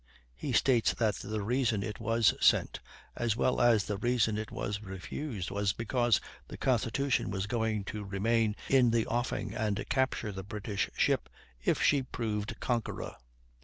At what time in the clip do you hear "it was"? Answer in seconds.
1.83-2.33, 4.41-4.81